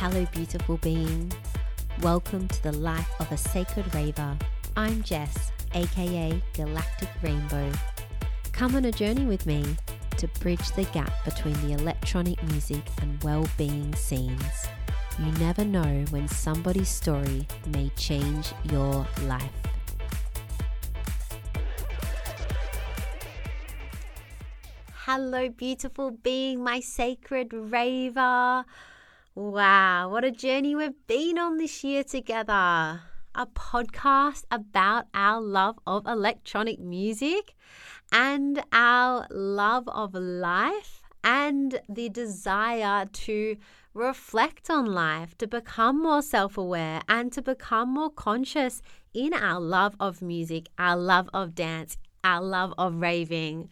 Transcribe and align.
Hello, 0.00 0.24
beautiful 0.32 0.78
being. 0.78 1.30
Welcome 2.00 2.48
to 2.48 2.62
the 2.62 2.72
life 2.72 3.10
of 3.20 3.30
a 3.32 3.36
sacred 3.36 3.94
raver. 3.94 4.34
I'm 4.74 5.02
Jess, 5.02 5.52
aka 5.74 6.42
Galactic 6.54 7.10
Rainbow. 7.20 7.70
Come 8.50 8.76
on 8.76 8.86
a 8.86 8.92
journey 8.92 9.26
with 9.26 9.44
me 9.44 9.62
to 10.16 10.26
bridge 10.40 10.70
the 10.70 10.84
gap 10.84 11.12
between 11.26 11.52
the 11.60 11.74
electronic 11.74 12.42
music 12.44 12.80
and 13.02 13.22
well 13.22 13.46
being 13.58 13.94
scenes. 13.94 14.66
You 15.18 15.32
never 15.32 15.66
know 15.66 16.06
when 16.08 16.28
somebody's 16.28 16.88
story 16.88 17.46
may 17.66 17.90
change 17.90 18.54
your 18.72 19.06
life. 19.24 19.52
Hello, 25.04 25.50
beautiful 25.50 26.12
being, 26.12 26.64
my 26.64 26.80
sacred 26.80 27.52
raver. 27.52 28.64
Wow, 29.40 30.10
what 30.10 30.22
a 30.22 30.30
journey 30.30 30.74
we've 30.74 31.06
been 31.06 31.38
on 31.38 31.56
this 31.56 31.82
year 31.82 32.04
together. 32.04 32.52
A 32.52 33.46
podcast 33.54 34.44
about 34.50 35.06
our 35.14 35.40
love 35.40 35.78
of 35.86 36.06
electronic 36.06 36.78
music 36.78 37.54
and 38.12 38.62
our 38.70 39.26
love 39.30 39.88
of 39.88 40.12
life 40.12 41.00
and 41.24 41.80
the 41.88 42.10
desire 42.10 43.06
to 43.06 43.56
reflect 43.94 44.68
on 44.68 44.84
life, 44.84 45.38
to 45.38 45.46
become 45.46 46.02
more 46.02 46.20
self 46.20 46.58
aware, 46.58 47.00
and 47.08 47.32
to 47.32 47.40
become 47.40 47.94
more 47.94 48.10
conscious 48.10 48.82
in 49.14 49.32
our 49.32 49.58
love 49.58 49.96
of 49.98 50.20
music, 50.20 50.68
our 50.78 50.98
love 50.98 51.30
of 51.32 51.54
dance, 51.54 51.96
our 52.22 52.42
love 52.42 52.74
of 52.76 52.96
raving. 52.96 53.70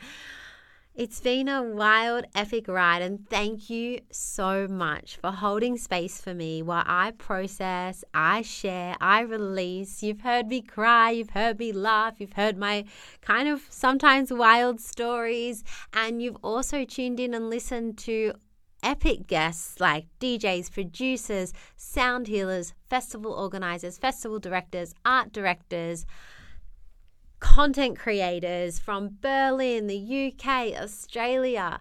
It's 0.99 1.21
been 1.21 1.49
a 1.49 1.63
wild, 1.63 2.25
epic 2.35 2.67
ride, 2.67 3.03
and 3.03 3.25
thank 3.31 3.71
you 3.71 4.01
so 4.11 4.67
much 4.67 5.17
for 5.19 5.31
holding 5.31 5.77
space 5.79 6.21
for 6.21 6.35
me 6.35 6.61
while 6.61 6.83
I 6.85 7.13
process, 7.13 8.03
I 8.13 8.43
share, 8.43 8.97
I 9.01 9.21
release. 9.21 10.03
You've 10.03 10.23
heard 10.23 10.49
me 10.49 10.61
cry, 10.61 11.11
you've 11.13 11.31
heard 11.31 11.61
me 11.61 11.71
laugh, 11.71 12.15
you've 12.19 12.33
heard 12.33 12.57
my 12.57 12.85
kind 13.21 13.49
of 13.49 13.65
sometimes 13.71 14.33
wild 14.33 14.81
stories, 14.81 15.63
and 15.93 16.21
you've 16.21 16.39
also 16.43 16.85
tuned 16.85 17.21
in 17.21 17.33
and 17.33 17.49
listened 17.49 17.97
to 17.99 18.33
epic 18.83 19.29
guests 19.29 19.79
like 19.79 20.07
DJs, 20.19 20.73
producers, 20.73 21.53
sound 21.77 22.27
healers, 22.27 22.75
festival 22.91 23.33
organizers, 23.33 23.99
festival 23.99 24.41
directors, 24.41 24.97
art 25.05 25.33
directors 25.33 26.07
content 27.41 27.99
creators 27.99 28.79
from 28.79 29.17
Berlin, 29.21 29.87
the 29.87 30.33
UK, 30.33 30.81
Australia. 30.81 31.81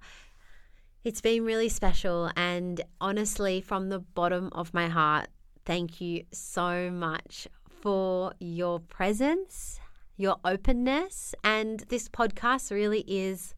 It's 1.04 1.22
been 1.22 1.46
really 1.46 1.70
special. 1.70 2.32
And 2.36 2.82
honestly, 3.00 3.62
from 3.62 3.90
the 3.90 4.00
bottom 4.00 4.50
of 4.54 4.74
my 4.74 4.88
heart, 4.88 5.28
thank 5.66 6.02
you 6.02 6.24
so 6.32 6.92
much 6.92 7.48
for 7.82 8.34
your 8.40 8.80
presence, 8.80 9.80
your 10.16 10.38
openness. 10.44 11.34
And 11.44 11.80
this 11.90 12.10
podcast 12.10 12.72
really 12.72 13.04
is 13.08 13.54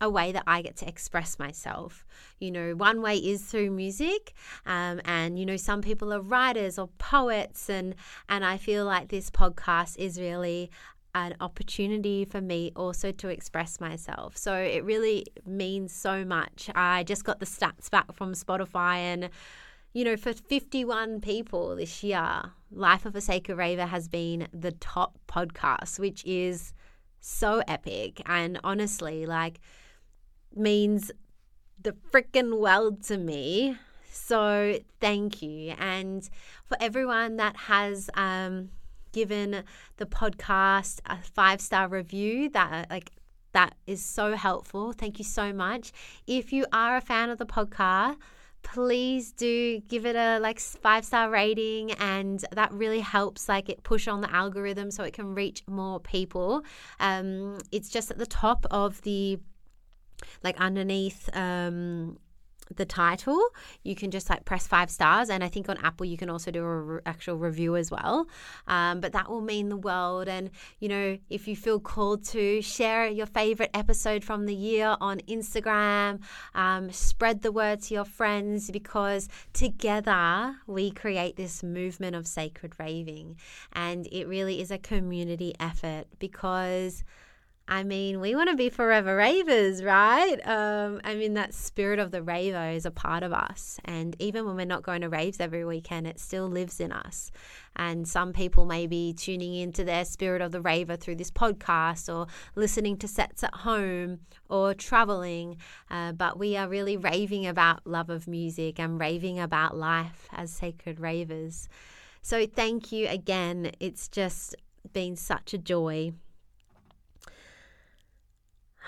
a 0.00 0.08
way 0.08 0.32
that 0.32 0.44
I 0.46 0.62
get 0.62 0.76
to 0.76 0.88
express 0.88 1.38
myself. 1.38 2.06
You 2.38 2.50
know, 2.50 2.74
one 2.74 3.02
way 3.02 3.16
is 3.16 3.42
through 3.42 3.70
music, 3.70 4.32
um, 4.64 5.00
and 5.04 5.38
you 5.38 5.44
know, 5.44 5.56
some 5.56 5.82
people 5.82 6.12
are 6.12 6.20
writers 6.20 6.78
or 6.78 6.88
poets, 6.98 7.68
and 7.68 7.94
and 8.28 8.44
I 8.44 8.58
feel 8.58 8.84
like 8.84 9.08
this 9.08 9.30
podcast 9.30 9.96
is 9.98 10.20
really 10.20 10.70
an 11.26 11.34
opportunity 11.40 12.24
for 12.24 12.40
me 12.40 12.72
also 12.76 13.12
to 13.12 13.28
express 13.28 13.80
myself. 13.80 14.36
So 14.36 14.54
it 14.54 14.84
really 14.84 15.26
means 15.46 15.92
so 15.92 16.24
much. 16.24 16.70
I 16.74 17.04
just 17.04 17.24
got 17.24 17.40
the 17.40 17.46
stats 17.46 17.90
back 17.90 18.12
from 18.12 18.32
Spotify 18.32 18.96
and 18.96 19.30
you 19.94 20.04
know, 20.04 20.16
for 20.16 20.32
51 20.32 21.20
people 21.20 21.74
this 21.74 22.02
year, 22.02 22.52
Life 22.70 23.06
of 23.06 23.16
a 23.16 23.20
Sacred 23.20 23.56
Raver 23.56 23.86
has 23.86 24.06
been 24.06 24.46
the 24.52 24.72
top 24.72 25.18
podcast, 25.26 25.98
which 25.98 26.24
is 26.24 26.72
so 27.20 27.62
epic 27.66 28.20
and 28.26 28.60
honestly, 28.62 29.26
like, 29.26 29.60
means 30.54 31.10
the 31.82 31.92
freaking 32.12 32.58
world 32.58 33.02
to 33.04 33.16
me. 33.16 33.76
So, 34.10 34.78
thank 35.00 35.42
you. 35.42 35.74
And 35.78 36.28
for 36.66 36.76
everyone 36.80 37.36
that 37.36 37.56
has 37.56 38.10
um, 38.14 38.70
given 39.18 39.64
the 39.96 40.06
podcast 40.06 41.00
a 41.06 41.18
five 41.20 41.60
star 41.60 41.88
review 41.88 42.48
that 42.50 42.88
like 42.88 43.10
that 43.52 43.74
is 43.86 44.00
so 44.04 44.36
helpful. 44.36 44.92
Thank 44.92 45.18
you 45.18 45.24
so 45.24 45.52
much. 45.52 45.90
If 46.28 46.52
you 46.52 46.66
are 46.72 46.96
a 46.96 47.00
fan 47.00 47.30
of 47.30 47.38
the 47.38 47.46
podcast, 47.46 48.16
please 48.62 49.32
do 49.32 49.80
give 49.88 50.06
it 50.06 50.14
a 50.14 50.38
like 50.38 50.60
five 50.60 51.04
star 51.04 51.30
rating 51.30 51.90
and 51.92 52.44
that 52.52 52.70
really 52.72 53.00
helps 53.00 53.48
like 53.48 53.68
it 53.68 53.82
push 53.82 54.06
on 54.06 54.20
the 54.20 54.32
algorithm 54.32 54.90
so 54.92 55.02
it 55.02 55.14
can 55.14 55.34
reach 55.34 55.62
more 55.68 56.00
people 56.00 56.64
um 56.98 57.56
it's 57.70 57.88
just 57.88 58.10
at 58.10 58.18
the 58.18 58.26
top 58.26 58.66
of 58.70 59.00
the 59.02 59.38
like 60.42 60.58
underneath 60.58 61.30
um 61.34 62.18
the 62.76 62.84
title, 62.84 63.40
you 63.82 63.94
can 63.94 64.10
just 64.10 64.28
like 64.30 64.44
press 64.44 64.66
five 64.66 64.90
stars. 64.90 65.30
And 65.30 65.42
I 65.42 65.48
think 65.48 65.68
on 65.68 65.76
Apple, 65.78 66.06
you 66.06 66.16
can 66.16 66.30
also 66.30 66.50
do 66.50 66.62
a 66.62 66.80
re- 66.80 67.00
actual 67.06 67.36
review 67.36 67.76
as 67.76 67.90
well. 67.90 68.26
Um, 68.66 69.00
but 69.00 69.12
that 69.12 69.30
will 69.30 69.40
mean 69.40 69.68
the 69.68 69.76
world. 69.76 70.28
And, 70.28 70.50
you 70.80 70.88
know, 70.88 71.18
if 71.30 71.48
you 71.48 71.56
feel 71.56 71.80
called 71.80 72.24
to 72.26 72.62
share 72.62 73.06
your 73.08 73.26
favorite 73.26 73.70
episode 73.74 74.24
from 74.24 74.46
the 74.46 74.54
year 74.54 74.96
on 75.00 75.18
Instagram, 75.20 76.20
um, 76.54 76.90
spread 76.92 77.42
the 77.42 77.52
word 77.52 77.82
to 77.82 77.94
your 77.94 78.04
friends 78.04 78.70
because 78.70 79.28
together 79.52 80.56
we 80.66 80.90
create 80.90 81.36
this 81.36 81.62
movement 81.62 82.16
of 82.16 82.26
sacred 82.26 82.74
raving. 82.78 83.36
And 83.72 84.06
it 84.12 84.26
really 84.26 84.60
is 84.60 84.70
a 84.70 84.78
community 84.78 85.54
effort 85.60 86.06
because 86.18 87.04
I 87.70 87.84
mean, 87.84 88.20
we 88.20 88.34
want 88.34 88.48
to 88.48 88.56
be 88.56 88.70
forever 88.70 89.14
ravers, 89.14 89.84
right? 89.84 90.38
Um, 90.46 91.02
I 91.04 91.14
mean, 91.14 91.34
that 91.34 91.52
spirit 91.52 91.98
of 91.98 92.12
the 92.12 92.22
raver 92.22 92.70
is 92.70 92.86
a 92.86 92.90
part 92.90 93.22
of 93.22 93.34
us. 93.34 93.78
And 93.84 94.16
even 94.18 94.46
when 94.46 94.56
we're 94.56 94.64
not 94.64 94.82
going 94.82 95.02
to 95.02 95.10
raves 95.10 95.38
every 95.38 95.66
weekend, 95.66 96.06
it 96.06 96.18
still 96.18 96.48
lives 96.48 96.80
in 96.80 96.92
us. 96.92 97.30
And 97.76 98.08
some 98.08 98.32
people 98.32 98.64
may 98.64 98.86
be 98.86 99.12
tuning 99.12 99.54
into 99.54 99.84
their 99.84 100.06
spirit 100.06 100.40
of 100.40 100.50
the 100.50 100.62
raver 100.62 100.96
through 100.96 101.16
this 101.16 101.30
podcast 101.30 102.12
or 102.12 102.26
listening 102.56 102.96
to 102.98 103.06
sets 103.06 103.44
at 103.44 103.54
home 103.54 104.20
or 104.48 104.72
traveling. 104.72 105.58
Uh, 105.90 106.12
but 106.12 106.38
we 106.38 106.56
are 106.56 106.68
really 106.68 106.96
raving 106.96 107.46
about 107.46 107.86
love 107.86 108.08
of 108.08 108.26
music 108.26 108.80
and 108.80 108.98
raving 108.98 109.38
about 109.38 109.76
life 109.76 110.26
as 110.32 110.50
sacred 110.50 111.00
ravers. 111.00 111.68
So 112.22 112.46
thank 112.46 112.92
you 112.92 113.08
again. 113.08 113.72
It's 113.78 114.08
just 114.08 114.56
been 114.94 115.16
such 115.16 115.52
a 115.52 115.58
joy. 115.58 116.12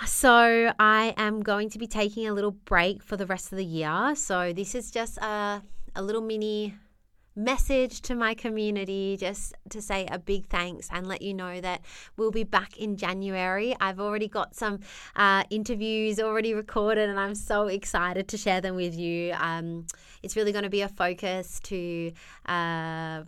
So, 0.07 0.73
I 0.79 1.15
am 1.19 1.43
going 1.43 1.69
to 1.71 1.79
be 1.79 1.87
taking 1.87 2.27
a 2.27 2.33
little 2.33 2.53
break 2.53 3.03
for 3.03 3.17
the 3.17 3.27
rest 3.27 3.53
of 3.53 3.59
the 3.59 3.65
year. 3.65 4.15
So, 4.15 4.53
this 4.53 4.75
is 4.75 4.91
just 4.91 5.19
a, 5.19 5.63
a 5.95 6.03
little 6.03 6.23
mini 6.23 6.75
message 7.37 8.01
to 8.03 8.15
my 8.15 8.35
community 8.35 9.17
just 9.19 9.55
to 9.71 9.81
say 9.81 10.07
a 10.11 10.19
big 10.19 10.47
thanks 10.47 10.89
and 10.91 11.07
let 11.07 11.23
you 11.23 11.33
know 11.33 11.61
that 11.61 11.83
we'll 12.17 12.31
be 12.31 12.45
back 12.45 12.77
in 12.77 12.97
January. 12.97 13.77
I've 13.81 14.01
already 14.01 14.29
got 14.29 14.55
some 14.55 14.81
uh, 15.17 15.45
interviews 15.51 16.19
already 16.19 16.55
recorded 16.55 17.09
and 17.09 17.19
I'm 17.19 17.35
so 17.35 17.69
excited 17.69 18.29
to 18.29 18.37
share 18.37 18.61
them 18.61 18.77
with 18.77 18.95
you. 18.95 19.33
Um, 19.35 19.87
it's 20.23 20.37
really 20.37 20.53
going 20.53 20.65
to 20.65 20.71
be 20.71 20.83
a 20.83 20.89
focus 20.89 21.61
to. 21.65 22.13
Uh, 22.47 23.25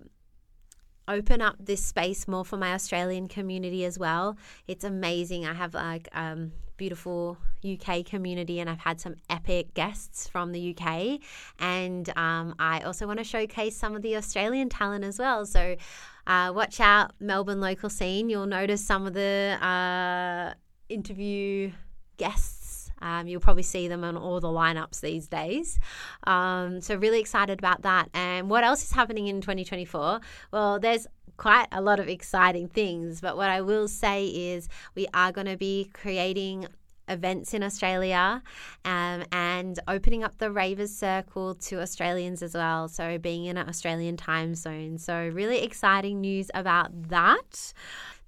open 1.08 1.42
up 1.42 1.56
this 1.58 1.84
space 1.84 2.28
more 2.28 2.44
for 2.44 2.56
my 2.56 2.72
Australian 2.72 3.26
community 3.26 3.84
as 3.84 3.98
well. 3.98 4.36
It's 4.68 4.84
amazing. 4.84 5.44
I 5.44 5.52
have 5.52 5.74
like 5.74 6.08
um, 6.12 6.52
beautiful 6.82 7.38
UK 7.64 8.04
community, 8.04 8.58
and 8.58 8.68
I've 8.68 8.80
had 8.80 9.00
some 9.00 9.14
epic 9.30 9.72
guests 9.72 10.26
from 10.26 10.50
the 10.50 10.74
UK. 10.76 11.20
And 11.60 12.08
um, 12.16 12.56
I 12.58 12.80
also 12.80 13.06
want 13.06 13.20
to 13.20 13.24
showcase 13.24 13.76
some 13.76 13.94
of 13.94 14.02
the 14.02 14.16
Australian 14.16 14.68
talent 14.68 15.04
as 15.04 15.16
well. 15.16 15.46
So 15.46 15.76
uh, 16.26 16.50
watch 16.52 16.80
out, 16.80 17.12
Melbourne 17.20 17.60
local 17.60 17.88
scene. 17.88 18.28
You'll 18.28 18.46
notice 18.46 18.84
some 18.84 19.06
of 19.06 19.14
the 19.14 19.58
uh, 19.62 20.54
interview 20.88 21.70
guests 22.16 22.61
um, 23.02 23.26
you'll 23.26 23.40
probably 23.40 23.62
see 23.62 23.88
them 23.88 24.04
on 24.04 24.16
all 24.16 24.40
the 24.40 24.48
lineups 24.48 25.00
these 25.00 25.28
days. 25.28 25.78
Um, 26.24 26.80
so, 26.80 26.96
really 26.96 27.20
excited 27.20 27.58
about 27.58 27.82
that. 27.82 28.08
And 28.14 28.48
what 28.48 28.64
else 28.64 28.82
is 28.82 28.92
happening 28.92 29.26
in 29.26 29.40
2024? 29.40 30.20
Well, 30.52 30.78
there's 30.78 31.06
quite 31.36 31.66
a 31.72 31.80
lot 31.80 31.98
of 31.98 32.08
exciting 32.08 32.68
things, 32.68 33.20
but 33.20 33.36
what 33.36 33.50
I 33.50 33.60
will 33.60 33.88
say 33.88 34.26
is 34.26 34.68
we 34.94 35.06
are 35.12 35.32
going 35.32 35.46
to 35.46 35.56
be 35.56 35.90
creating 35.92 36.66
events 37.08 37.52
in 37.52 37.62
Australia 37.62 38.42
um, 38.84 39.24
and 39.32 39.78
opening 39.88 40.22
up 40.22 40.38
the 40.38 40.50
Ravers 40.50 40.94
Circle 40.94 41.56
to 41.56 41.80
Australians 41.80 42.42
as 42.42 42.54
well. 42.54 42.88
So, 42.88 43.18
being 43.18 43.44
in 43.46 43.56
an 43.56 43.68
Australian 43.68 44.16
time 44.16 44.54
zone. 44.54 44.98
So, 44.98 45.28
really 45.32 45.62
exciting 45.62 46.20
news 46.20 46.50
about 46.54 46.90
that. 47.08 47.72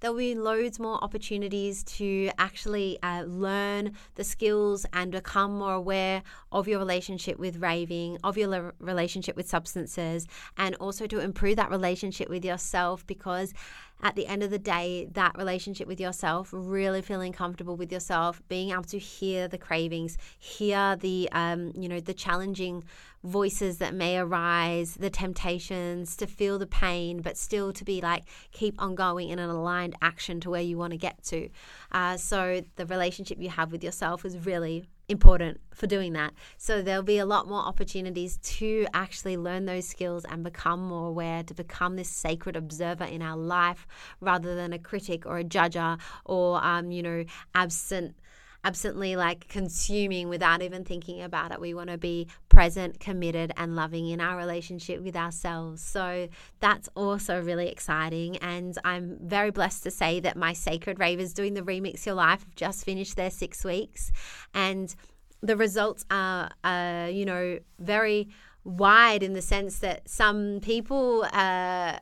There'll 0.05 0.15
be 0.15 0.35
loads 0.35 0.79
more 0.79 1.03
opportunities 1.03 1.83
to 1.83 2.29
actually 2.37 2.95
uh, 3.01 3.23
learn 3.23 3.91
the 4.13 4.23
skills 4.23 4.85
and 4.93 5.11
become 5.11 5.57
more 5.57 5.73
aware 5.73 6.21
of 6.51 6.67
your 6.67 6.77
relationship 6.77 7.39
with 7.39 7.57
raving, 7.57 8.15
of 8.23 8.37
your 8.37 8.75
relationship 8.79 9.35
with 9.35 9.49
substances, 9.49 10.27
and 10.59 10.75
also 10.75 11.07
to 11.07 11.21
improve 11.21 11.55
that 11.55 11.71
relationship 11.71 12.29
with 12.29 12.45
yourself 12.45 13.03
because 13.07 13.51
at 14.01 14.15
the 14.15 14.27
end 14.27 14.43
of 14.43 14.51
the 14.51 14.59
day, 14.59 15.07
that 15.13 15.37
relationship 15.37 15.87
with 15.87 15.99
yourself, 15.99 16.49
really 16.51 17.01
feeling 17.01 17.31
comfortable 17.31 17.75
with 17.75 17.91
yourself, 17.91 18.41
being 18.47 18.71
able 18.71 18.83
to 18.83 18.99
hear 18.99 19.47
the 19.47 19.57
cravings, 19.57 20.17
hear 20.37 20.95
the, 20.95 21.29
um, 21.31 21.71
you 21.75 21.87
know, 21.87 21.99
the 21.99 22.13
challenging 22.13 22.83
voices 23.23 23.77
that 23.79 23.93
may 23.93 24.17
arise, 24.17 24.95
the 24.95 25.09
temptations, 25.09 26.15
to 26.17 26.27
feel 26.27 26.59
the 26.59 26.67
pain, 26.67 27.21
but 27.21 27.37
still 27.37 27.73
to 27.73 27.83
be 27.83 28.01
like, 28.01 28.23
keep 28.51 28.79
on 28.81 28.95
going 28.95 29.29
in 29.29 29.39
an 29.39 29.49
aligned 29.49 29.95
action 30.01 30.39
to 30.41 30.49
where 30.49 30.61
you 30.61 30.77
want 30.77 30.91
to 30.91 30.97
get 30.97 31.23
to. 31.23 31.49
Uh, 31.91 32.17
so 32.17 32.61
the 32.75 32.85
relationship 32.85 33.41
you 33.41 33.49
have 33.49 33.71
with 33.71 33.83
yourself 33.83 34.25
is 34.25 34.45
really 34.45 34.85
important 35.07 35.59
for 35.73 35.87
doing 35.87 36.13
that. 36.13 36.33
So 36.57 36.81
there'll 36.81 37.03
be 37.03 37.19
a 37.19 37.25
lot 37.25 37.47
more 37.47 37.61
opportunities 37.61 38.37
to 38.37 38.87
actually 38.93 39.37
learn 39.37 39.65
those 39.65 39.87
skills 39.87 40.25
and 40.25 40.43
become 40.43 40.81
more 40.81 41.07
aware, 41.09 41.43
to 41.43 41.53
become 41.53 41.95
this 41.95 42.09
sacred 42.09 42.55
observer 42.55 43.03
in 43.03 43.21
our 43.21 43.37
life 43.37 43.87
rather 44.19 44.55
than 44.55 44.73
a 44.73 44.79
critic 44.79 45.25
or 45.25 45.37
a 45.37 45.43
judger 45.43 45.99
or, 46.25 46.63
um, 46.63 46.91
you 46.91 47.03
know, 47.03 47.25
absent 47.53 48.15
absently 48.65 49.15
like 49.15 49.47
consuming 49.47 50.27
without 50.27 50.61
even 50.63 50.83
thinking 50.83 51.21
about 51.21 51.51
it. 51.51 51.61
We 51.61 51.75
want 51.75 51.91
to 51.91 51.97
be 51.97 52.27
present, 52.49 52.99
committed, 52.99 53.53
and 53.55 53.75
loving 53.75 54.09
in 54.09 54.19
our 54.19 54.35
relationship 54.35 55.03
with 55.03 55.15
ourselves. 55.15 55.83
So 55.83 56.27
that's 56.59 56.89
also 56.95 57.41
really 57.41 57.69
exciting. 57.69 58.37
And 58.37 58.75
I'm 58.83 59.19
very 59.21 59.51
blessed 59.51 59.83
to 59.83 59.91
say 59.91 60.19
that 60.21 60.35
my 60.35 60.53
Sacred 60.53 60.99
Ravers 60.99 61.31
doing 61.31 61.53
the 61.53 61.61
Remix 61.61 62.05
Your 62.07 62.15
Life 62.15 62.41
have 62.41 62.55
just 62.55 62.83
finished 62.83 63.15
their 63.15 63.29
six 63.29 63.63
weeks. 63.63 64.11
And 64.53 64.93
the 65.41 65.55
results 65.55 66.03
are, 66.09 66.49
uh, 66.63 67.07
you 67.11 67.25
know, 67.25 67.59
very 67.79 68.29
wide 68.63 69.21
in 69.21 69.33
the 69.33 69.43
sense 69.43 69.77
that 69.79 70.09
some 70.09 70.59
people, 70.59 71.23
uh, 71.31 71.99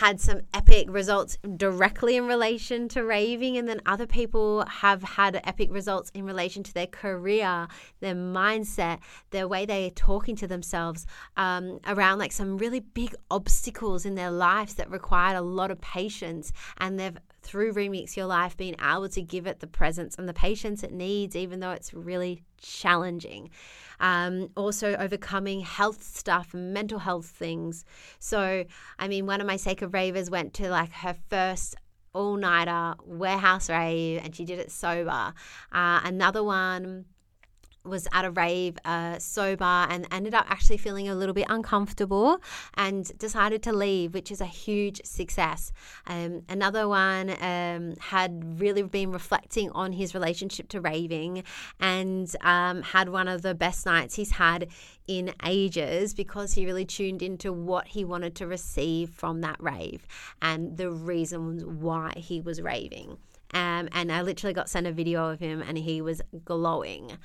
had 0.00 0.20
some 0.20 0.40
epic 0.52 0.86
results 0.90 1.38
directly 1.56 2.16
in 2.16 2.26
relation 2.26 2.88
to 2.88 3.04
raving, 3.04 3.56
and 3.56 3.68
then 3.68 3.80
other 3.86 4.08
people 4.08 4.64
have 4.66 5.04
had 5.04 5.40
epic 5.44 5.72
results 5.72 6.10
in 6.14 6.24
relation 6.24 6.64
to 6.64 6.74
their 6.74 6.88
career, 6.88 7.68
their 8.00 8.14
mindset, 8.14 8.98
their 9.30 9.46
way 9.46 9.64
they're 9.64 9.90
talking 9.90 10.34
to 10.34 10.48
themselves 10.48 11.06
um, 11.36 11.78
around 11.86 12.18
like 12.18 12.32
some 12.32 12.58
really 12.58 12.80
big 12.80 13.14
obstacles 13.30 14.04
in 14.04 14.16
their 14.16 14.32
lives 14.32 14.74
that 14.74 14.90
required 14.90 15.36
a 15.36 15.42
lot 15.42 15.70
of 15.70 15.80
patience, 15.80 16.52
and 16.78 16.98
they've 16.98 17.18
through 17.44 17.74
Remix 17.74 18.16
Your 18.16 18.26
Life 18.26 18.56
being 18.56 18.74
able 18.82 19.08
to 19.10 19.22
give 19.22 19.46
it 19.46 19.60
the 19.60 19.66
presence 19.66 20.16
and 20.16 20.28
the 20.28 20.34
patience 20.34 20.82
it 20.82 20.92
needs, 20.92 21.36
even 21.36 21.60
though 21.60 21.70
it's 21.70 21.94
really 21.94 22.42
challenging. 22.60 23.50
Um, 24.00 24.48
also, 24.56 24.96
overcoming 24.96 25.60
health 25.60 26.02
stuff, 26.02 26.54
and 26.54 26.74
mental 26.74 26.98
health 26.98 27.26
things. 27.26 27.84
So, 28.18 28.64
I 28.98 29.08
mean, 29.08 29.26
one 29.26 29.40
of 29.40 29.46
my 29.46 29.56
Sacred 29.56 29.94
Ravers 29.94 30.30
went 30.30 30.54
to 30.54 30.68
like 30.70 30.92
her 30.92 31.14
first 31.30 31.76
all 32.14 32.36
nighter 32.36 32.94
warehouse 33.04 33.68
rave 33.68 34.20
and 34.24 34.34
she 34.34 34.44
did 34.44 34.58
it 34.58 34.70
sober. 34.70 35.34
Uh, 35.72 36.00
another 36.04 36.42
one 36.42 37.04
was 37.84 38.08
at 38.12 38.24
a 38.24 38.30
rave 38.30 38.78
uh, 38.84 39.18
sober 39.18 39.64
and 39.64 40.06
ended 40.10 40.34
up 40.34 40.46
actually 40.48 40.76
feeling 40.76 41.08
a 41.08 41.14
little 41.14 41.34
bit 41.34 41.46
uncomfortable 41.48 42.40
and 42.74 43.16
decided 43.18 43.62
to 43.62 43.72
leave, 43.72 44.14
which 44.14 44.30
is 44.30 44.40
a 44.40 44.46
huge 44.46 45.00
success. 45.04 45.72
Um, 46.06 46.42
another 46.48 46.88
one 46.88 47.30
um, 47.42 47.94
had 48.00 48.60
really 48.60 48.82
been 48.82 49.12
reflecting 49.12 49.70
on 49.70 49.92
his 49.92 50.14
relationship 50.14 50.68
to 50.68 50.80
raving 50.80 51.44
and 51.80 52.34
um, 52.40 52.82
had 52.82 53.08
one 53.08 53.28
of 53.28 53.42
the 53.42 53.54
best 53.54 53.86
nights 53.86 54.14
he's 54.14 54.32
had 54.32 54.68
in 55.06 55.32
ages 55.44 56.14
because 56.14 56.54
he 56.54 56.64
really 56.64 56.84
tuned 56.84 57.22
into 57.22 57.52
what 57.52 57.88
he 57.88 58.04
wanted 58.04 58.34
to 58.36 58.46
receive 58.46 59.10
from 59.10 59.42
that 59.42 59.56
rave 59.60 60.06
and 60.40 60.76
the 60.76 60.90
reasons 60.90 61.64
why 61.64 62.12
he 62.16 62.40
was 62.40 62.62
raving. 62.62 63.18
Um, 63.52 63.88
and 63.92 64.10
I 64.10 64.22
literally 64.22 64.52
got 64.52 64.68
sent 64.68 64.86
a 64.86 64.92
video 64.92 65.28
of 65.28 65.38
him 65.38 65.62
and 65.62 65.78
he 65.78 66.00
was 66.00 66.20
glowing. 66.44 67.16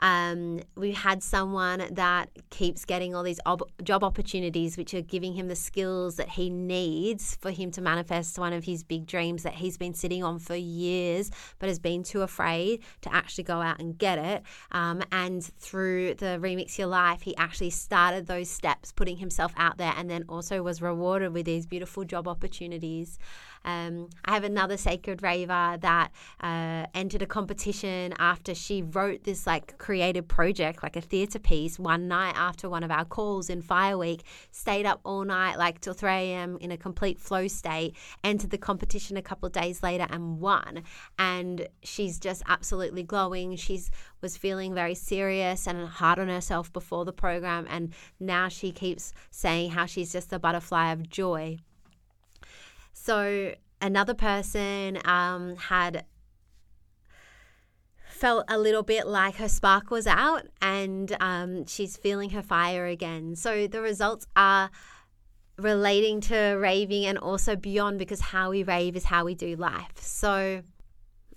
Um, 0.00 0.60
we 0.76 0.92
had 0.92 1.22
someone 1.22 1.82
that 1.92 2.30
keeps 2.50 2.84
getting 2.84 3.14
all 3.14 3.22
these 3.22 3.40
ob- 3.46 3.68
job 3.82 4.04
opportunities, 4.04 4.76
which 4.76 4.94
are 4.94 5.02
giving 5.02 5.34
him 5.34 5.48
the 5.48 5.56
skills 5.56 6.16
that 6.16 6.30
he 6.30 6.50
needs 6.50 7.36
for 7.36 7.50
him 7.50 7.70
to 7.72 7.80
manifest 7.80 8.38
one 8.38 8.52
of 8.52 8.64
his 8.64 8.84
big 8.84 9.06
dreams 9.06 9.42
that 9.42 9.54
he's 9.54 9.76
been 9.76 9.94
sitting 9.94 10.22
on 10.22 10.38
for 10.38 10.54
years, 10.54 11.30
but 11.58 11.68
has 11.68 11.78
been 11.78 12.02
too 12.02 12.22
afraid 12.22 12.80
to 13.02 13.14
actually 13.14 13.44
go 13.44 13.60
out 13.60 13.80
and 13.80 13.98
get 13.98 14.18
it. 14.18 14.42
Um, 14.72 15.02
and 15.10 15.44
through 15.44 16.14
the 16.14 16.38
Remix 16.40 16.78
Your 16.78 16.88
Life, 16.88 17.22
he 17.22 17.36
actually 17.36 17.70
started 17.70 18.26
those 18.26 18.48
steps, 18.48 18.92
putting 18.92 19.16
himself 19.16 19.52
out 19.56 19.78
there, 19.78 19.94
and 19.96 20.08
then 20.10 20.24
also 20.28 20.62
was 20.62 20.80
rewarded 20.80 21.32
with 21.32 21.46
these 21.46 21.66
beautiful 21.66 22.04
job 22.04 22.28
opportunities. 22.28 23.18
Um, 23.64 24.08
I 24.24 24.32
have 24.34 24.44
another 24.44 24.76
sacred 24.76 25.22
raver 25.22 25.78
that 25.80 26.10
uh, 26.40 26.86
entered 26.94 27.22
a 27.22 27.26
competition 27.26 28.14
after 28.18 28.54
she 28.54 28.82
wrote 28.82 29.24
this 29.24 29.46
like 29.46 29.78
creative 29.78 30.26
project, 30.28 30.82
like 30.82 30.96
a 30.96 31.00
theatre 31.00 31.38
piece, 31.38 31.78
one 31.78 32.08
night 32.08 32.34
after 32.36 32.68
one 32.68 32.82
of 32.82 32.90
our 32.90 33.04
calls 33.04 33.50
in 33.50 33.62
Fire 33.62 33.98
Week, 33.98 34.22
stayed 34.50 34.86
up 34.86 35.00
all 35.04 35.24
night, 35.24 35.56
like 35.56 35.80
till 35.80 35.94
3 35.94 36.10
a.m. 36.10 36.58
in 36.60 36.70
a 36.70 36.76
complete 36.76 37.18
flow 37.18 37.48
state, 37.48 37.96
entered 38.24 38.50
the 38.50 38.58
competition 38.58 39.16
a 39.16 39.22
couple 39.22 39.46
of 39.46 39.52
days 39.52 39.82
later 39.82 40.06
and 40.10 40.40
won. 40.40 40.82
And 41.18 41.68
she's 41.82 42.18
just 42.18 42.42
absolutely 42.46 43.02
glowing. 43.02 43.56
She's 43.56 43.90
was 44.20 44.36
feeling 44.36 44.74
very 44.74 44.94
serious 44.94 45.66
and 45.66 45.86
hard 45.86 46.18
on 46.18 46.28
herself 46.28 46.72
before 46.72 47.04
the 47.04 47.12
program 47.12 47.66
and 47.70 47.92
now 48.18 48.48
she 48.48 48.72
keeps 48.72 49.12
saying 49.30 49.70
how 49.70 49.86
she's 49.86 50.12
just 50.12 50.32
a 50.32 50.38
butterfly 50.38 50.90
of 50.92 51.08
joy 51.08 51.56
so 53.08 53.54
another 53.80 54.12
person 54.12 54.98
um, 55.06 55.56
had 55.56 56.04
felt 58.04 58.44
a 58.50 58.58
little 58.58 58.82
bit 58.82 59.06
like 59.06 59.36
her 59.36 59.48
spark 59.48 59.90
was 59.90 60.06
out 60.06 60.42
and 60.60 61.16
um, 61.18 61.64
she's 61.64 61.96
feeling 61.96 62.28
her 62.28 62.42
fire 62.42 62.84
again. 62.84 63.34
So 63.34 63.66
the 63.66 63.80
results 63.80 64.26
are 64.36 64.68
relating 65.56 66.20
to 66.20 66.36
raving 66.60 67.06
and 67.06 67.16
also 67.16 67.56
beyond 67.56 67.98
because 67.98 68.20
how 68.20 68.50
we 68.50 68.62
rave 68.62 68.94
is 68.94 69.04
how 69.04 69.24
we 69.24 69.34
do 69.34 69.56
life. 69.56 69.96
So 69.96 70.60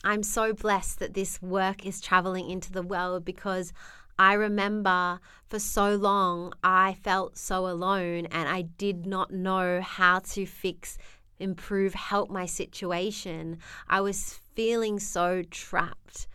I'm 0.03 0.23
so 0.23 0.51
blessed 0.51 0.99
that 0.99 1.13
this 1.13 1.41
work 1.41 1.85
is 1.85 2.01
traveling 2.01 2.49
into 2.49 2.73
the 2.73 2.83
world 2.83 3.23
because 3.23 3.71
I 4.19 4.33
remember 4.33 5.21
for 5.47 5.57
so 5.57 5.95
long 5.95 6.51
I 6.65 6.97
felt 7.01 7.37
so 7.37 7.65
alone 7.65 8.25
and 8.25 8.49
I 8.49 8.63
did 8.63 9.05
not 9.05 9.31
know 9.31 9.79
how 9.79 10.19
to 10.19 10.45
fix 10.45 10.97
improve, 11.41 11.93
help 11.93 12.29
my 12.29 12.45
situation. 12.45 13.59
I 13.87 14.01
was 14.01 14.39
feeling 14.55 14.99
so 14.99 15.43
trapped. 15.49 16.27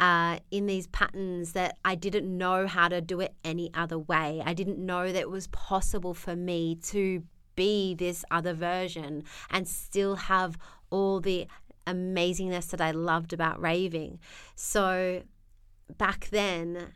Uh, 0.00 0.40
in 0.50 0.66
these 0.66 0.88
patterns 0.88 1.52
that 1.52 1.76
I 1.84 1.94
didn't 1.94 2.26
know 2.36 2.66
how 2.66 2.88
to 2.88 3.00
do 3.00 3.20
it 3.20 3.36
any 3.44 3.70
other 3.72 3.96
way. 3.96 4.42
I 4.44 4.52
didn't 4.52 4.84
know 4.84 5.12
that 5.12 5.20
it 5.20 5.30
was 5.30 5.46
possible 5.48 6.12
for 6.12 6.34
me 6.34 6.74
to 6.86 7.22
be 7.54 7.94
this 7.94 8.24
other 8.28 8.52
version 8.52 9.22
and 9.48 9.68
still 9.68 10.16
have 10.16 10.58
all 10.90 11.20
the 11.20 11.46
amazingness 11.86 12.70
that 12.70 12.80
I 12.80 12.90
loved 12.90 13.32
about 13.32 13.60
raving. 13.60 14.18
So 14.56 15.22
back 15.98 16.28
then, 16.30 16.94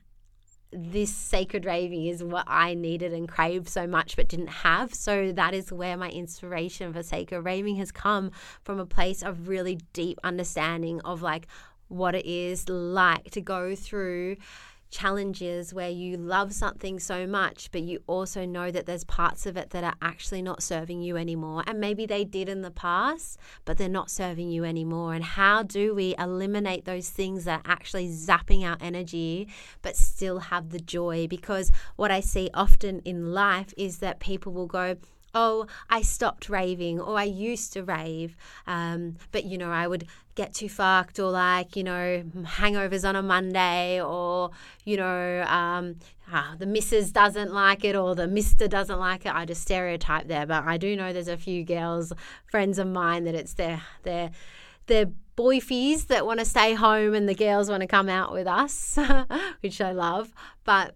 this 0.73 1.15
sacred 1.15 1.65
raving 1.65 2.07
is 2.07 2.23
what 2.23 2.45
I 2.47 2.75
needed 2.75 3.13
and 3.13 3.29
craved 3.29 3.69
so 3.69 3.87
much 3.87 4.17
but 4.17 4.29
didn't 4.29 4.49
have. 4.49 4.93
So 4.95 5.33
that 5.33 5.55
is 5.55 5.73
where 5.73 5.97
my 5.97 6.11
inspiration 6.11 6.93
for 6.93 7.03
sacred 7.03 7.43
raving 7.43 7.77
has 7.77 7.93
come 7.93 8.31
from 8.63 8.79
a 8.79 8.87
place 8.87 9.23
of 9.23 9.49
really 9.49 9.79
deep 9.93 10.19
understanding 10.25 11.01
of 11.03 11.23
like 11.23 11.47
what 11.89 12.15
it 12.15 12.27
is 12.27 12.69
like 12.69 13.31
to 13.31 13.41
go 13.41 13.75
through 13.77 14.37
challenges 14.91 15.75
where 15.75 15.89
you 15.91 16.17
love 16.17 16.53
something 16.53 16.99
so 16.99 17.27
much, 17.27 17.71
but 17.71 17.83
you 17.83 18.03
also 18.07 18.45
know 18.45 18.71
that 18.71 18.87
there's 18.87 19.05
parts 19.05 19.47
of 19.47 19.57
it 19.57 19.71
that 19.71 19.85
are 19.85 19.95
actually 20.01 20.43
not 20.43 20.63
serving 20.63 21.03
you 21.03 21.17
anymore. 21.17 21.65
And 21.67 21.81
maybe 21.81 22.07
they 22.07 22.25
did 22.25 22.49
in 22.49 22.63
the 22.63 22.71
past, 22.71 23.39
but 23.65 23.79
they're 23.79 23.89
not 23.89 24.11
serving 24.11 24.51
you 24.51 24.65
anymore. 24.65 25.15
And 25.15 25.25
how 25.25 25.63
do 25.63 25.95
we 25.95 26.15
eliminate 26.19 26.85
those 26.85 27.11
things 27.11 27.45
that 27.45 27.61
are 27.67 27.73
actually 27.73 28.09
zapping 28.09 28.63
our 28.63 28.77
energy, 28.81 29.49
but 29.83 29.97
still 29.97 30.39
have 30.39 30.71
the 30.71 30.81
joy? 30.81 31.27
Because 31.27 31.73
what 31.97 32.11
I 32.11 32.21
see 32.21 32.51
often 32.55 33.01
in 33.01 33.33
life 33.33 33.75
is 33.77 33.99
that 33.99 34.21
people 34.21 34.53
will 34.53 34.67
go, 34.67 34.97
oh, 35.35 35.67
I 35.91 36.03
stopped 36.03 36.49
raving 36.49 37.01
or 37.01 37.19
I 37.19 37.25
used 37.25 37.73
to 37.75 37.83
rave. 37.83 38.37
Um, 38.67 39.17
but, 39.33 39.45
you 39.45 39.59
know, 39.59 39.71
I 39.71 39.87
would 39.87 40.07
get 40.35 40.55
too 40.55 40.69
fucked 40.69 41.19
or 41.19 41.31
like, 41.31 41.77
you 41.77 41.85
know, 41.85 42.23
hangovers 42.43 43.07
on 43.07 43.17
a 43.17 43.23
Monday 43.23 44.01
or, 44.01 44.51
you 44.85 44.97
know, 44.97 45.43
um, 45.49 45.97
ah, 46.33 46.55
the 46.59 46.67
missus 46.67 47.11
doesn't 47.11 47.53
like 47.53 47.85
it 47.85 47.97
or 47.97 48.15
the 48.15 48.27
mister 48.27 48.69
doesn't 48.69 48.99
like 48.99 49.27
it. 49.27 49.35
I 49.35 49.45
just 49.45 49.63
stereotype 49.63 50.29
there, 50.29 50.47
but 50.47 50.65
I 50.65 50.77
do 50.77 50.97
know 50.97 51.13
there's 51.13 51.29
a 51.29 51.37
few 51.37 51.65
girls, 51.65 52.13
friends 52.51 52.79
of 52.79 52.87
mine, 52.87 53.25
that 53.25 53.35
it's 53.35 53.55
their 53.55 53.83
their 54.05 54.31
their 54.87 55.07
boyfies 55.37 56.07
that 56.07 56.25
want 56.25 56.39
to 56.39 56.47
stay 56.47 56.75
home 56.75 57.15
and 57.15 57.29
the 57.29 57.35
girls 57.35 57.69
want 57.69 57.83
to 57.83 57.87
come 57.87 58.09
out 58.09 58.33
with 58.33 58.47
us, 58.47 58.99
which 59.61 59.81
I 59.81 59.93
love. 59.93 60.33
But 60.65 60.95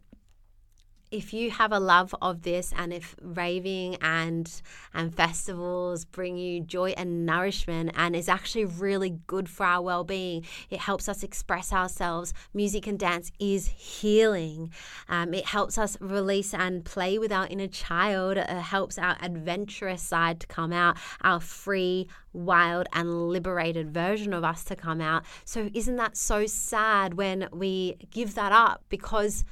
if 1.11 1.33
you 1.33 1.51
have 1.51 1.73
a 1.73 1.81
love 1.81 2.15
of 2.23 2.43
this 2.43 2.73
and 2.77 2.93
if 2.93 3.17
raving 3.21 3.97
and 3.97 4.63
and 4.95 5.15
festivals 5.15 6.05
bring 6.05 6.37
you 6.37 6.61
joy 6.61 6.91
and 6.97 7.27
nourishment 7.27 7.91
and 7.97 8.15
is 8.15 8.29
actually 8.29 8.65
really 8.65 9.19
good 9.27 9.49
for 9.49 9.67
our 9.67 9.83
well-being 9.83 10.45
it 10.71 10.79
helps 10.79 11.09
us 11.09 11.23
express 11.23 11.73
ourselves. 11.73 12.33
Music 12.55 12.87
and 12.87 12.99
dance 12.99 13.31
is 13.39 13.67
healing. 13.69 14.71
Um, 15.09 15.35
it 15.35 15.47
helps 15.47 15.79
us 15.79 15.97
release 16.01 16.55
and 16.55 16.85
play 16.85 17.19
with 17.19 17.33
our 17.33 17.47
inner 17.47 17.67
child. 17.67 18.37
It 18.37 18.49
helps 18.49 18.99
our 18.99 19.17
adventurous 19.21 20.03
side 20.03 20.41
to 20.41 20.47
come 20.47 20.73
out 20.73 20.97
our 21.23 21.41
free 21.41 22.09
wild 22.33 22.87
and 22.93 23.29
liberated 23.29 23.93
version 23.93 24.33
of 24.33 24.45
us 24.45 24.65
to 24.65 24.77
come 24.77 25.01
out. 25.01 25.25
So 25.45 25.71
isn't 25.75 25.97
that 25.97 26.17
so 26.17 26.47
sad 26.47 27.15
when 27.15 27.49
we 27.53 27.97
give 28.11 28.35
that 28.35 28.53
up 28.53 28.85
because 28.89 29.45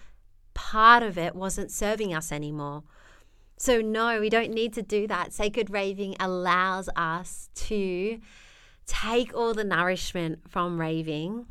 part 0.58 1.04
of 1.04 1.16
it 1.16 1.36
wasn't 1.36 1.70
serving 1.70 2.12
us 2.12 2.32
anymore. 2.32 2.82
So, 3.56 3.80
no, 3.80 4.20
we 4.20 4.28
don't 4.28 4.50
need 4.50 4.72
to 4.74 4.82
do 4.82 5.06
that. 5.06 5.32
Sacred 5.32 5.70
raving 5.70 6.16
allows 6.18 6.88
us 6.96 7.48
to 7.68 8.18
take 8.84 9.32
all 9.32 9.54
the 9.54 9.62
nourishment 9.62 10.50
from 10.50 10.80
raving 10.80 11.46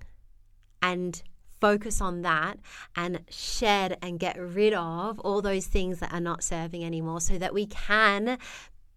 and 0.81 1.23
focus 1.61 2.01
on 2.01 2.21
that 2.23 2.59
and 2.97 3.21
shed 3.29 3.97
and 4.01 4.19
get 4.19 4.37
rid 4.37 4.73
of 4.73 5.19
all 5.21 5.41
those 5.41 5.67
things 5.67 5.99
that 5.99 6.11
are 6.11 6.19
not 6.19 6.43
serving 6.43 6.83
anymore 6.83 7.21
so 7.21 7.37
that 7.37 7.53
we 7.53 7.65
can 7.65 8.37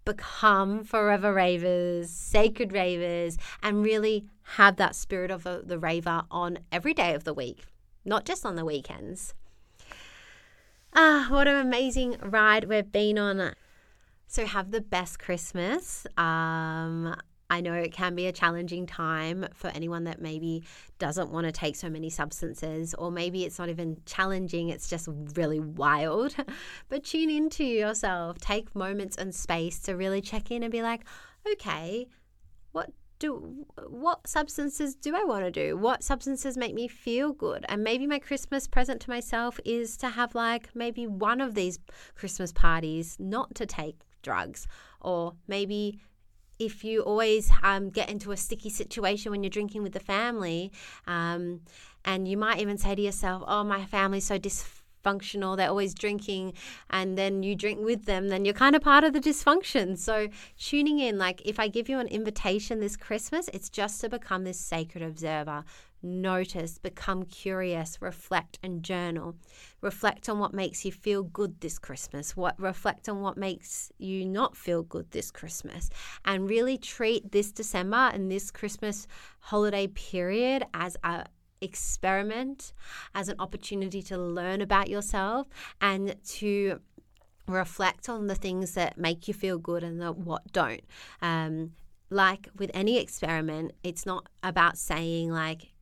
become 0.05 0.83
forever 0.83 1.33
ravers, 1.33 2.11
sacred 2.11 2.73
ravers, 2.73 3.39
and 3.63 3.85
really 3.85 4.25
have 4.57 4.75
that 4.75 4.97
spirit 4.97 5.31
of 5.31 5.45
the 5.45 5.79
raver 5.79 6.25
on 6.33 6.59
every 6.73 6.95
day 6.95 7.15
of 7.15 7.23
the 7.23 7.33
week, 7.33 7.63
not 8.05 8.25
just 8.25 8.45
on 8.45 8.57
the 8.57 8.65
weekends. 8.65 9.35
Ah, 10.93 11.29
what 11.31 11.47
an 11.47 11.57
amazing 11.57 12.17
ride 12.21 12.65
we've 12.65 12.91
been 12.91 13.19
on. 13.19 13.55
So, 14.27 14.47
have 14.47 14.71
the 14.71 14.81
best 14.81 15.19
Christmas. 15.19 16.07
Um, 16.17 17.15
I 17.49 17.61
know 17.61 17.75
it 17.75 17.93
can 17.93 18.15
be 18.15 18.27
a 18.27 18.33
challenging 18.33 18.87
time 18.87 19.47
for 19.55 19.69
anyone 19.69 20.05
that 20.05 20.21
maybe 20.21 20.63
doesn't 20.99 21.31
want 21.31 21.47
to 21.47 21.53
take 21.53 21.75
so 21.75 21.91
many 21.91 22.09
substances, 22.09 22.95
or 22.95 23.11
maybe 23.11 23.45
it's 23.45 23.59
not 23.59 23.69
even 23.69 24.01
challenging, 24.07 24.69
it's 24.69 24.89
just 24.89 25.09
really 25.35 25.61
wild. 25.61 26.35
But 26.89 27.05
tune 27.05 27.31
into 27.31 27.65
yourself, 27.65 28.39
take 28.39 28.75
moments 28.75 29.17
and 29.17 29.35
space 29.35 29.79
to 29.81 29.97
really 29.97 30.21
check 30.21 30.51
in 30.51 30.63
and 30.63 30.73
be 30.73 30.83
like, 30.83 31.05
okay, 31.53 32.09
do 33.21 33.67
what 33.87 34.27
substances 34.27 34.97
do 34.97 35.15
I 35.15 35.23
want 35.23 35.45
to 35.45 35.51
do? 35.53 35.77
What 35.77 36.03
substances 36.03 36.57
make 36.57 36.75
me 36.75 36.89
feel 36.89 37.33
good? 37.33 37.65
And 37.69 37.85
maybe 37.85 38.07
my 38.07 38.19
Christmas 38.19 38.67
present 38.67 39.01
to 39.03 39.11
myself 39.11 39.61
is 39.65 39.97
to 39.99 40.09
have 40.09 40.35
like 40.35 40.71
maybe 40.75 41.07
one 41.07 41.41
of 41.41 41.55
these 41.55 41.79
Christmas 42.17 42.53
parties 42.53 43.17
not 43.21 43.55
to 43.55 43.67
take 43.67 44.01
drugs 44.23 44.67
or 45.01 45.35
maybe 45.47 46.01
if 46.59 46.85
you 46.85 47.01
always 47.01 47.51
um, 47.63 47.89
get 47.89 48.11
into 48.11 48.33
a 48.33 48.37
sticky 48.37 48.69
situation 48.69 49.31
when 49.31 49.43
you're 49.43 49.51
drinking 49.51 49.83
with 49.83 49.93
the 49.93 50.01
family, 50.01 50.71
um, 51.07 51.63
and 52.05 52.29
you 52.29 52.37
might 52.37 52.61
even 52.61 52.77
say 52.77 52.95
to 52.95 53.01
yourself, 53.01 53.43
"Oh, 53.47 53.65
my 53.65 53.87
family's 53.87 54.27
so 54.27 54.39
dysfunctional." 54.39 54.80
Dysfunctional, 55.03 55.57
they're 55.57 55.69
always 55.69 55.95
drinking, 55.95 56.55
and 56.91 57.17
then 57.17 57.43
you 57.43 57.55
drink 57.55 57.85
with 57.85 58.05
them, 58.05 58.29
then 58.29 58.45
you're 58.45 58.55
kind 58.55 58.77
of 58.77 58.83
part 58.83 59.05
of 59.05 59.13
the 59.13 59.21
dysfunction. 59.21 59.99
So, 59.99 60.29
tuning 60.59 60.99
in, 60.99 61.19
like 61.19 61.43
if 61.45 61.59
I 61.59 61.69
give 61.69 61.89
you 61.89 61.99
an 61.99 62.09
invitation 62.09 62.81
this 62.81 62.97
Christmas, 62.97 63.49
it's 63.53 63.69
just 63.69 64.01
to 64.01 64.09
become 64.09 64.45
this 64.45 64.59
sacred 64.59 65.03
observer. 65.03 65.65
Notice, 66.03 66.79
become 66.79 67.25
curious, 67.25 68.01
reflect, 68.01 68.59
and 68.63 68.83
journal. 68.83 69.35
Reflect 69.83 70.31
on 70.31 70.39
what 70.39 70.55
makes 70.55 70.83
you 70.87 70.93
feel 70.93 71.23
good 71.23 71.61
this 71.61 71.79
Christmas. 71.79 72.35
What 72.35 72.59
reflect 72.59 73.07
on 73.11 73.21
what 73.21 73.37
makes 73.37 73.93
you 73.99 74.25
not 74.25 74.57
feel 74.57 74.83
good 74.83 75.11
this 75.11 75.31
Christmas, 75.31 75.91
and 76.25 76.49
really 76.49 76.79
treat 76.79 77.33
this 77.33 77.53
December 77.53 78.11
and 78.15 78.33
this 78.33 78.51
Christmas 78.51 79.07
holiday 79.41 79.89
period 79.89 80.65
as 80.73 80.97
a 81.05 81.27
experiment, 81.61 82.73
as 83.15 83.29
an 83.29 83.37
opportunity 83.39 84.03
to 84.03 84.19
learn 84.19 84.61
about 84.61 84.89
yourself 84.89 85.49
and 85.81 86.17
to 86.25 86.81
reflect 87.47 88.09
on 88.09 88.27
the 88.27 88.35
things 88.35 88.75
that 88.75 88.97
make 88.97 89.29
you 89.29 89.35
feel 89.35 89.59
good 89.59 89.83
and 89.83 90.01
the 90.01 90.13
what 90.13 90.53
don't. 90.53 90.83
Um, 91.21 91.73
like 92.11 92.49
with 92.57 92.71
any 92.75 92.99
experiment, 92.99 93.73
it's 93.83 94.07
not 94.07 94.29
about 94.43 94.79
saying 94.79 95.31
like 95.31 95.73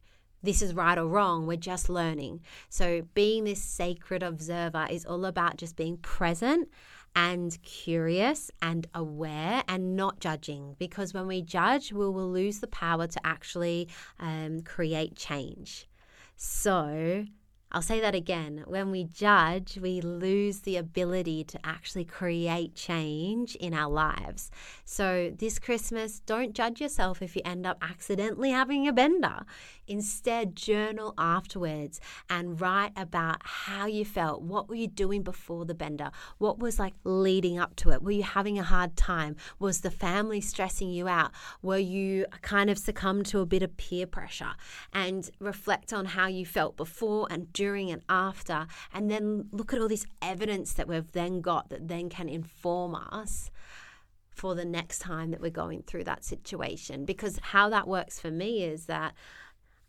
this 0.42 0.62
is 0.62 0.75
right 0.75 0.97
or 0.99 1.06
wrong. 1.06 1.47
We're 1.47 1.56
just 1.56 1.88
learning. 1.88 2.40
So 2.68 3.02
being 3.14 3.44
this 3.44 3.62
sacred 3.62 4.23
observer 4.23 4.87
is 4.90 5.04
all 5.04 5.25
about 5.25 5.56
just 5.56 5.76
being 5.76 5.97
present 5.99 6.68
and 7.14 7.60
curious 7.62 8.50
and 8.62 8.86
aware 8.94 9.62
and 9.68 9.96
not 9.96 10.20
judging 10.20 10.76
because 10.78 11.14
when 11.14 11.26
we 11.26 11.42
judge, 11.42 11.92
we 11.92 12.08
will 12.08 12.30
lose 12.30 12.60
the 12.60 12.66
power 12.66 13.06
to 13.06 13.26
actually 13.26 13.88
um, 14.18 14.60
create 14.62 15.16
change. 15.16 15.88
So, 16.36 17.24
I'll 17.70 17.82
say 17.82 18.00
that 18.00 18.14
again. 18.14 18.64
When 18.66 18.90
we 18.90 19.04
judge, 19.04 19.76
we 19.76 20.00
lose 20.00 20.60
the 20.60 20.76
ability 20.76 21.44
to 21.44 21.58
actually 21.64 22.06
create 22.06 22.74
change 22.74 23.56
in 23.56 23.74
our 23.74 23.90
lives. 23.90 24.50
So, 24.86 25.34
this 25.36 25.58
Christmas, 25.58 26.20
don't 26.20 26.54
judge 26.54 26.80
yourself 26.80 27.20
if 27.20 27.36
you 27.36 27.42
end 27.44 27.66
up 27.66 27.76
accidentally 27.82 28.52
having 28.52 28.88
a 28.88 28.92
bender. 28.92 29.44
Instead, 29.88 30.54
journal 30.54 31.14
afterwards 31.16 32.00
and 32.28 32.61
write 32.61 32.92
about 32.97 33.40
how 33.42 33.87
you 33.87 34.04
felt. 34.04 34.42
What 34.42 34.68
were 34.68 34.75
you 34.75 34.87
doing 34.87 35.23
before 35.23 35.64
the 35.64 35.75
bender? 35.75 36.11
What 36.38 36.59
was 36.59 36.78
like 36.78 36.95
leading 37.04 37.59
up 37.59 37.75
to 37.76 37.90
it? 37.90 38.02
Were 38.02 38.11
you 38.11 38.23
having 38.23 38.59
a 38.59 38.62
hard 38.62 38.97
time? 38.97 39.37
Was 39.59 39.80
the 39.80 39.90
family 39.90 40.40
stressing 40.40 40.90
you 40.90 41.09
out? 41.09 41.30
Were 41.62 41.78
you 41.78 42.26
kind 42.42 42.71
of 42.71 42.78
succumbed 42.78 43.26
to 43.26 43.40
a 43.40 43.47
bit 43.47 43.62
of 43.62 43.76
peer 43.76 44.07
pressure? 44.07 44.52
And 44.92 45.30
reflect 45.40 45.92
on 45.92 46.04
how 46.04 46.26
you 46.26 46.45
felt 46.45 46.76
before 46.76 47.26
and 47.30 47.52
during 47.52 47.90
and 47.90 48.02
after. 48.09 48.66
And 48.92 49.11
then 49.11 49.49
look 49.52 49.73
at 49.73 49.80
all 49.80 49.88
this 49.88 50.07
evidence 50.21 50.73
that 50.75 50.88
we've 50.88 51.11
then 51.12 51.40
got 51.40 51.71
that 51.71 51.88
then 51.88 52.09
can 52.09 52.28
inform 52.28 52.95
us 52.95 53.50
for 54.38 54.54
the 54.54 54.64
next 54.64 55.00
time 55.00 55.33
that 55.33 55.40
we're 55.40 55.50
going 55.50 55.83
through 55.83 56.04
that 56.04 56.25
situation. 56.25 57.04
Because 57.04 57.38
how 57.42 57.68
that 57.71 57.88
works 57.88 58.21
for 58.21 58.30
me 58.30 58.62
is 58.62 58.87
that 58.87 59.14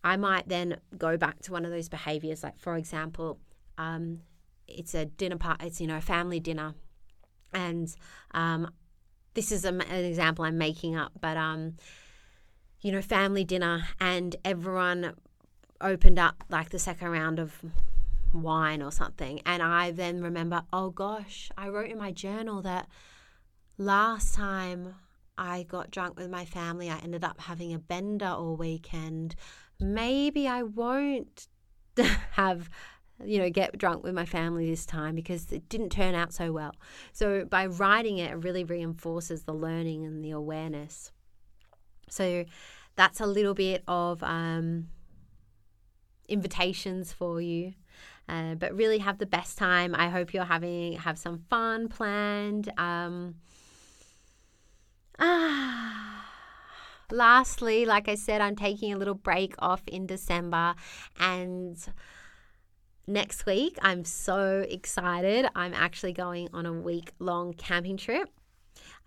I 0.02 0.16
might 0.16 0.48
then 0.48 0.78
go 0.96 1.16
back 1.16 1.40
to 1.42 1.52
one 1.52 1.64
of 1.64 1.70
those 1.70 1.88
behaviors. 1.88 2.42
Like, 2.42 2.58
for 2.58 2.76
example, 2.76 3.38
um, 3.78 4.20
it's 4.66 4.94
a 4.94 5.04
dinner 5.04 5.36
party, 5.36 5.66
it's, 5.66 5.80
you 5.80 5.86
know, 5.86 5.98
a 5.98 6.00
family 6.00 6.40
dinner. 6.40 6.74
And 7.52 7.94
um, 8.32 8.70
this 9.34 9.52
is 9.52 9.64
a, 9.64 9.68
an 9.68 10.04
example 10.04 10.44
I'm 10.44 10.58
making 10.58 10.96
up, 10.96 11.12
but, 11.20 11.36
um, 11.36 11.74
you 12.80 12.92
know, 12.92 13.02
family 13.02 13.44
dinner, 13.44 13.82
and 14.00 14.36
everyone 14.44 15.14
opened 15.80 16.18
up 16.18 16.44
like 16.48 16.70
the 16.70 16.78
second 16.78 17.08
round 17.08 17.38
of 17.38 17.62
wine 18.32 18.82
or 18.82 18.92
something. 18.92 19.40
And 19.44 19.62
I 19.62 19.90
then 19.90 20.22
remember, 20.22 20.62
oh 20.72 20.90
gosh, 20.90 21.50
I 21.58 21.68
wrote 21.68 21.90
in 21.90 21.98
my 21.98 22.12
journal 22.12 22.62
that 22.62 22.88
last 23.76 24.34
time 24.34 24.94
I 25.36 25.64
got 25.64 25.90
drunk 25.90 26.18
with 26.18 26.30
my 26.30 26.44
family, 26.44 26.90
I 26.90 26.98
ended 26.98 27.24
up 27.24 27.40
having 27.40 27.74
a 27.74 27.78
bender 27.78 28.26
all 28.26 28.56
weekend 28.56 29.34
maybe 29.80 30.46
I 30.46 30.62
won't 30.62 31.48
have 32.32 32.68
you 33.22 33.38
know 33.38 33.50
get 33.50 33.76
drunk 33.76 34.02
with 34.02 34.14
my 34.14 34.24
family 34.24 34.70
this 34.70 34.86
time 34.86 35.14
because 35.14 35.52
it 35.52 35.68
didn't 35.68 35.90
turn 35.90 36.14
out 36.14 36.32
so 36.32 36.52
well. 36.52 36.72
So 37.12 37.44
by 37.44 37.66
writing 37.66 38.18
it 38.18 38.30
it 38.32 38.44
really 38.44 38.64
reinforces 38.64 39.42
the 39.42 39.52
learning 39.54 40.04
and 40.04 40.24
the 40.24 40.30
awareness. 40.30 41.12
So 42.08 42.44
that's 42.96 43.20
a 43.20 43.26
little 43.26 43.54
bit 43.54 43.82
of 43.86 44.22
um, 44.22 44.88
invitations 46.28 47.12
for 47.12 47.40
you. 47.40 47.74
Uh, 48.28 48.54
but 48.54 48.74
really 48.74 48.98
have 48.98 49.18
the 49.18 49.26
best 49.26 49.58
time. 49.58 49.94
I 49.94 50.08
hope 50.08 50.32
you're 50.32 50.44
having 50.44 50.92
have 50.94 51.18
some 51.18 51.44
fun 51.50 51.88
planned. 51.88 52.70
Um, 52.78 53.34
ah 55.18 56.19
lastly, 57.12 57.84
like 57.84 58.08
I 58.08 58.14
said, 58.14 58.40
I'm 58.40 58.56
taking 58.56 58.92
a 58.92 58.96
little 58.96 59.14
break 59.14 59.54
off 59.58 59.82
in 59.86 60.06
December 60.06 60.74
and 61.18 61.76
next 63.06 63.46
week 63.46 63.78
I'm 63.82 64.04
so 64.04 64.64
excited. 64.68 65.46
I'm 65.54 65.74
actually 65.74 66.12
going 66.12 66.48
on 66.52 66.66
a 66.66 66.72
week 66.72 67.12
long 67.18 67.52
camping 67.54 67.96
trip 67.96 68.28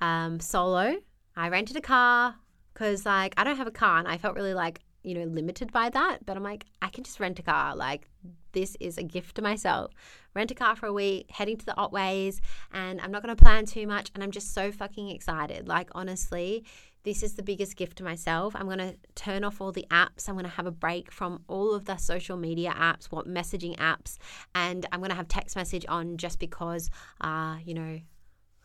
um, 0.02 0.40
solo. 0.40 0.98
I 1.36 1.50
rented 1.50 1.78
a 1.78 1.82
car 1.82 2.36
because 2.74 3.06
like 3.06 3.34
I 3.38 3.44
don't 3.44 3.58
have 3.58 3.68
a 3.68 3.72
car 3.72 4.00
and 4.00 4.08
I 4.08 4.18
felt 4.18 4.36
really 4.36 4.54
like 4.54 4.82
you 5.04 5.14
know, 5.14 5.26
limited 5.26 5.72
by 5.72 5.90
that. 5.90 6.26
But 6.26 6.38
I'm 6.38 6.44
like, 6.44 6.66
I 6.82 6.88
can 6.88 7.04
just 7.04 7.20
rent 7.20 7.40
a 7.40 7.44
car. 7.44 7.76
Like, 7.76 8.10
this 8.54 8.76
is 8.80 8.98
a 8.98 9.04
gift 9.04 9.36
to 9.36 9.42
myself. 9.42 9.92
Rent 10.34 10.52
a 10.52 10.56
car 10.56 10.76
for 10.76 10.88
a 10.88 10.94
week, 10.94 11.30
heading 11.30 11.58
to 11.58 11.66
the 11.66 11.74
Otways, 11.74 12.40
and 12.72 13.00
I'm 13.02 13.12
not 13.12 13.22
going 13.22 13.36
to 13.36 13.42
plan 13.42 13.66
too 13.66 13.86
much. 13.86 14.12
And 14.16 14.24
I'm 14.24 14.32
just 14.32 14.54
so 14.54 14.72
fucking 14.72 15.10
excited. 15.10 15.68
Like, 15.68 15.90
honestly, 15.94 16.66
this 17.04 17.22
is 17.22 17.34
the 17.34 17.44
biggest 17.44 17.76
gift 17.76 17.98
to 17.98 18.04
myself. 18.04 18.56
I'm 18.56 18.66
going 18.66 18.78
to 18.78 18.96
turn 19.16 19.44
off 19.44 19.60
all 19.60 19.72
the 19.72 19.86
apps. 19.92 20.28
I'm 20.28 20.36
going 20.36 20.46
to 20.46 20.52
have 20.52 20.66
a 20.66 20.72
break 20.72 21.12
from 21.12 21.44
all 21.48 21.74
of 21.74 21.86
the 21.86 21.98
social 21.98 22.38
media 22.38 22.74
apps, 22.78 23.06
what 23.06 23.28
messaging 23.28 23.76
apps, 23.78 24.18
and 24.56 24.86
I'm 24.92 25.00
going 25.00 25.10
to 25.10 25.16
have 25.16 25.28
text 25.28 25.56
message 25.56 25.86
on 25.90 26.18
just 26.18 26.40
because, 26.40 26.90
uh, 27.22 27.58
you 27.64 27.74
know, 27.74 28.00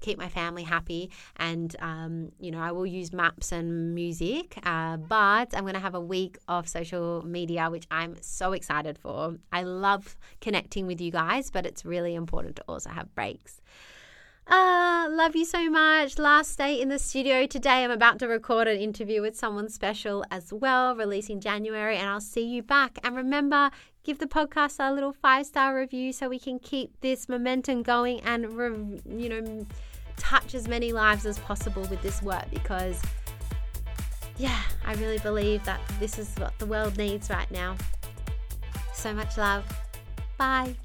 keep 0.00 0.18
my 0.18 0.28
family 0.28 0.62
happy. 0.62 1.10
And, 1.36 1.74
um, 1.80 2.30
you 2.38 2.50
know, 2.50 2.60
I 2.60 2.72
will 2.72 2.86
use 2.86 3.12
maps 3.12 3.52
and 3.52 3.94
music, 3.94 4.58
uh, 4.62 4.98
but 4.98 5.56
I'm 5.56 5.62
going 5.62 5.74
to 5.74 5.80
have 5.80 5.94
a 5.94 6.00
week 6.00 6.38
of 6.46 6.68
social 6.68 7.24
media, 7.26 7.70
which 7.70 7.86
I'm 7.90 8.16
so 8.20 8.52
excited 8.52 8.98
for. 8.98 9.36
I 9.50 9.62
love 9.62 10.16
connecting 10.40 10.86
with 10.86 11.00
you 11.00 11.10
guys, 11.10 11.50
but 11.50 11.66
it's 11.66 11.84
really 11.84 12.14
important 12.14 12.56
to 12.56 12.64
also 12.68 12.90
have 12.90 13.14
breaks. 13.14 13.60
Ah, 14.46 15.06
love 15.10 15.34
you 15.34 15.44
so 15.44 15.70
much. 15.70 16.18
Last 16.18 16.58
day 16.58 16.80
in 16.80 16.88
the 16.88 16.98
studio 16.98 17.46
today. 17.46 17.82
I'm 17.82 17.90
about 17.90 18.18
to 18.18 18.28
record 18.28 18.68
an 18.68 18.78
interview 18.78 19.22
with 19.22 19.36
someone 19.36 19.68
special 19.70 20.24
as 20.30 20.52
well, 20.52 20.94
releasing 20.94 21.40
January, 21.40 21.96
and 21.96 22.08
I'll 22.08 22.20
see 22.20 22.44
you 22.44 22.62
back. 22.62 22.98
And 23.02 23.16
remember, 23.16 23.70
give 24.02 24.18
the 24.18 24.26
podcast 24.26 24.76
a 24.78 24.92
little 24.92 25.12
five 25.12 25.46
star 25.46 25.74
review 25.74 26.12
so 26.12 26.28
we 26.28 26.38
can 26.38 26.58
keep 26.58 27.00
this 27.00 27.28
momentum 27.28 27.82
going 27.82 28.20
and, 28.20 29.00
you 29.06 29.28
know, 29.30 29.66
touch 30.16 30.54
as 30.54 30.68
many 30.68 30.92
lives 30.92 31.24
as 31.24 31.38
possible 31.38 31.82
with 31.82 32.02
this 32.02 32.22
work 32.22 32.44
because, 32.50 33.00
yeah, 34.36 34.60
I 34.84 34.92
really 34.94 35.18
believe 35.18 35.64
that 35.64 35.80
this 35.98 36.18
is 36.18 36.34
what 36.36 36.58
the 36.58 36.66
world 36.66 36.98
needs 36.98 37.30
right 37.30 37.50
now. 37.50 37.76
So 38.92 39.14
much 39.14 39.38
love. 39.38 39.64
Bye. 40.36 40.76